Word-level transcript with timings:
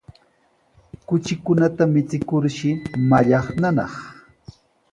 Kuchikunata 1.09 1.83
michikurshi 1.93 2.69
mallaqnanaq. 3.09 3.93